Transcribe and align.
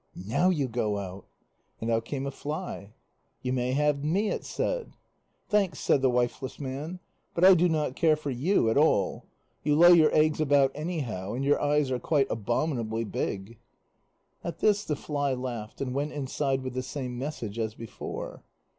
"Now 0.25 0.49
you 0.49 0.67
go 0.67 0.97
out." 0.97 1.27
And 1.79 1.91
out 1.91 2.05
came 2.05 2.25
a 2.25 2.31
fly. 2.31 2.95
"You 3.43 3.53
may 3.53 3.73
have 3.73 4.03
me," 4.03 4.29
it 4.29 4.43
said. 4.43 4.93
"Thanks," 5.47 5.77
said 5.77 6.01
the 6.01 6.09
wifeless 6.09 6.59
man, 6.59 6.99
"but 7.35 7.43
I 7.45 7.53
do 7.53 7.69
not 7.69 7.95
care 7.95 8.15
for 8.15 8.31
you 8.31 8.71
at 8.71 8.77
all. 8.77 9.27
You 9.61 9.75
lay 9.75 9.93
your 9.93 10.11
eggs 10.11 10.41
about 10.41 10.71
anyhow, 10.73 11.33
and 11.33 11.45
your 11.45 11.61
eyes 11.61 11.91
are 11.91 11.99
quite 11.99 12.25
abominably 12.31 13.03
big." 13.03 13.59
At 14.43 14.57
this 14.57 14.83
the 14.85 14.95
fly 14.95 15.35
laughed, 15.35 15.81
and 15.81 15.93
went 15.93 16.13
inside 16.13 16.63
with 16.63 16.73
the 16.73 16.81
same 16.81 17.19
message 17.19 17.59
as 17.59 17.75
before. 17.75 18.41